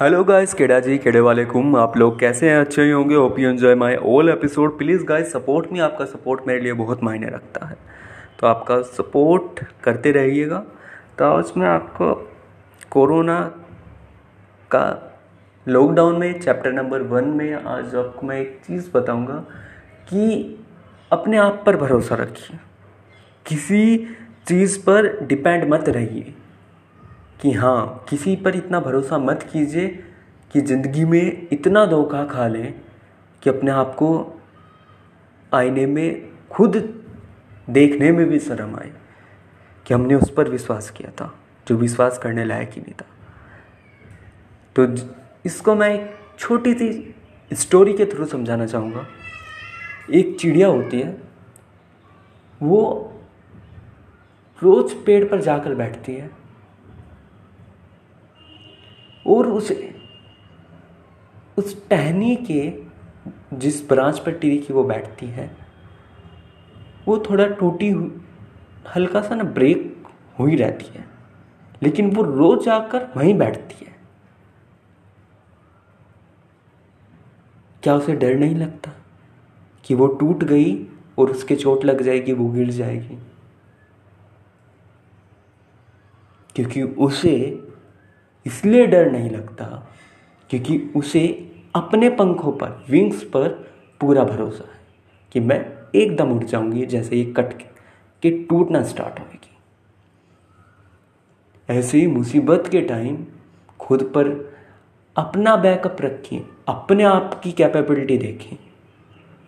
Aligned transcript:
Hello 0.00 0.24
guys 0.24 0.54
केड़ा 0.54 0.80
जी 0.80 0.98
केड़े 0.98 1.20
वाले 1.20 1.44
कुम 1.44 1.76
आप 1.76 1.96
लोग 1.96 2.18
कैसे 2.20 2.50
हैं? 2.50 2.58
अच्छे 2.58 2.82
ही 2.82 2.90
होंगे। 2.90 3.14
Hope 3.14 3.38
you 3.38 3.50
enjoy 3.50 3.74
my 3.74 3.96
all 3.96 4.28
episode 4.28 4.78
please 4.78 5.04
guys 5.04 5.32
support 5.32 5.72
में 5.72 5.80
आपका 5.80 6.04
सपोर्ट 6.04 6.40
मेरे 6.46 6.60
लिए 6.60 6.72
बहुत 6.72 7.02
मायने 7.02 7.26
रखता 7.26 7.66
है। 7.66 7.76
तो 8.40 8.46
आपका 8.46 8.82
सपोर्ट 8.82 9.64
करते 9.84 10.12
रहिएगा। 10.12 10.58
तो 11.18 11.24
आज 11.24 11.52
मैं 11.56 11.68
आपको 11.68 12.30
कोरोना 12.90 13.40
का 14.70 15.14
लॉकडाउन 15.68 16.16
में 16.16 16.40
चैप्टर 16.40 16.72
नंबर 16.72 17.02
वन 17.02 17.24
में 17.24 17.54
आज 17.54 17.94
आपको 17.94 18.26
मैं 18.26 18.40
एक 18.40 18.60
चीज़ 18.66 18.90
बताऊँगा 18.94 19.44
कि 20.08 20.56
अपने 21.12 21.36
आप 21.36 21.62
पर 21.66 21.76
भरोसा 21.76 22.14
रखिए। 22.14 22.58
किसी 23.46 23.96
चीज़ 24.48 24.78
पर 24.80 25.26
डिपेंड 25.26 25.74
मत 25.74 25.88
रहिए। 25.88 26.34
कि 27.40 27.52
हाँ 27.52 28.04
किसी 28.08 28.36
पर 28.36 28.56
इतना 28.56 28.80
भरोसा 28.80 29.18
मत 29.18 29.48
कीजिए 29.52 29.88
कि 30.50 30.60
ज़िंदगी 30.60 31.04
में 31.04 31.48
इतना 31.52 31.84
धोखा 31.86 32.24
खा 32.24 32.46
लें 32.48 32.74
कि 33.42 33.50
अपने 33.50 33.70
आप 33.70 33.94
को 33.94 34.08
आईने 35.52 35.86
में, 35.86 36.28
खुद 36.50 36.76
देखने 37.70 38.12
में 38.12 38.26
भी 38.28 38.38
शर्म 38.38 38.76
आए 38.76 38.92
कि 39.86 39.94
हमने 39.94 40.14
उस 40.14 40.30
पर 40.30 40.48
विश्वास 40.48 40.90
किया 40.90 41.10
था, 41.10 41.32
जो 41.66 41.76
विश्वास 41.76 42.18
करने 42.18 42.44
लायक 42.44 42.70
ही 42.70 42.80
नहीं 42.80 42.94
था। 42.94 43.06
तो 44.76 44.86
इसको 45.44 45.74
मैं 45.74 45.88
एक 45.94 46.16
छोटी 46.38 46.74
सी 46.74 47.14
स्टोरी 47.50 47.92
के 47.92 48.06
थ्रू 48.06 48.26
समझाना 48.26 48.66
चाहूँगा। 48.66 49.06
एक 50.14 50.36
चिड़िया 50.40 50.68
होती 50.68 51.00
है, 51.00 51.16
वो 52.60 53.12
रोज़ 54.62 54.94
पेड़ 55.06 55.24
पर 55.24 55.40
जाकर 55.40 55.74
बैठती 55.74 56.14
है। 56.14 56.30
और 59.26 59.46
उस 59.46 59.72
उस 61.58 61.88
टहनी 61.88 62.34
के 62.50 62.72
जिस 63.52 63.88
ब्रांच 63.88 64.18
पर 64.18 64.32
टिरी 64.32 64.58
की 64.58 64.72
वो 64.72 64.82
बैठती 64.84 65.26
है, 65.26 65.50
वो 67.08 67.18
थोड़ा 67.20 67.46
टूटी 67.48 67.88
हुई 67.90 68.12
हल्का 68.96 69.22
सा 69.22 69.34
ना 69.34 69.44
ब्रेक 69.44 70.06
हुई 70.38 70.56
रहती 70.56 70.86
है, 70.94 71.04
लेकिन 71.82 72.10
वो 72.10 72.22
रोज 72.22 72.68
आकर 72.68 73.08
वहीं 73.16 73.34
बैठती 73.38 73.84
है। 73.84 73.94
क्या 77.82 77.94
उसे 77.94 78.16
डर 78.16 78.34
नहीं 78.34 78.56
लगता 78.56 78.92
कि 79.84 79.94
वो 79.94 80.06
टूट 80.14 80.44
गई 80.44 80.76
और 81.18 81.30
उसके 81.30 81.56
चोट 81.56 81.84
लग 81.84 82.02
जाएगी, 82.02 82.32
वो 82.32 82.48
गिर 82.50 82.70
जाएगी? 82.70 83.18
क्योंकि 86.56 86.82
उसे 86.82 87.36
इसलिए 88.46 88.86
डर 88.86 89.10
नहीं 89.12 89.30
लगता, 89.30 89.64
क्योंकि 90.50 90.78
उसे 90.96 91.26
अपने 91.74 92.08
पंखों 92.10 92.52
पर 92.52 92.84
विंग्स 92.90 93.22
पर 93.24 93.48
पूरा 94.00 94.24
भरोसा 94.24 94.64
है 94.64 94.78
कि 95.32 95.40
मैं 95.40 95.64
एकदम 95.94 96.32
उड़ 96.32 96.44
जाऊँगी, 96.44 96.84
जैसे 96.86 97.16
ये 97.16 97.24
कट 97.32 97.52
के 98.22 98.30
टूटना 98.44 98.82
स्टार्ट 98.82 99.18
होगी 99.20 99.34
ऐसे 101.68 101.98
ही 101.98 102.06
मुसीबत 102.06 102.68
के 102.72 102.80
टाइम 102.80 103.24
खुद 103.80 104.02
पर 104.14 104.28
अपना 105.16 105.56
बैकअप 105.56 105.96
रखिए 106.00 106.44
अपने 106.68 107.04
आप 107.04 107.40
की 107.44 107.52
कैपेबिलिटी 107.52 108.18
देखें, 108.18 108.56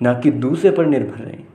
ना 0.00 0.14
कि 0.20 0.30
दूसरे 0.30 0.70
पर 0.70 0.86
निर्भर 0.86 1.18
रहें 1.18 1.46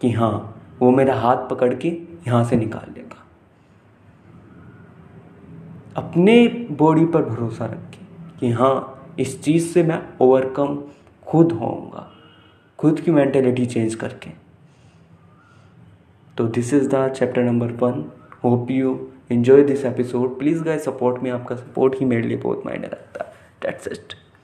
कि 0.00 0.10
हाँ 0.12 0.32
वो 0.80 0.90
मेरा 0.90 1.14
हाथ 1.14 1.48
पकड़ 1.50 1.74
के 1.74 1.88
यहाँ 2.26 2.44
से 2.44 2.56
निकाल 2.56 2.92
लेगा 2.94 3.24
अपने 5.98 6.46
बॉडी 6.70 7.04
पर 7.04 7.22
भरोसा 7.22 7.66
रखें 7.66 8.06
कि 8.40 8.50
हाँ 8.50 9.14
इस 9.20 9.42
चीज़ 9.42 9.66
से 9.66 9.82
मैं 9.82 10.02
ओवरकम 10.20 10.76
खुद 11.26 11.52
होऊँगा। 11.52 12.06
खुद 12.78 13.00
की 13.00 13.10
मैंटेलिटी 13.10 13.66
चेंज 13.66 13.94
करके। 13.94 14.30
तो 16.36 16.44
this 16.46 16.72
is 16.74 16.88
the 16.88 17.08
chapter 17.12 17.42
number 17.42 17.72
one 17.72 18.04
hope 18.44 18.70
you 18.70 18.94
enjoy 19.32 19.62
this 19.62 19.84
episode 19.84 20.38
please 20.38 20.62
guys 20.64 20.84
support 20.84 21.22
में 21.22 21.30
आपका 21.30 21.56
सपोर्ट 21.56 21.94
ही 22.00 22.06
मेरे 22.06 22.22
लिए 22.22 22.36
बहुत 22.36 22.62
मायने 22.66 22.86
रखता 22.86 23.24
है। 23.24 23.32
That's 23.62 23.88
it 23.88 24.14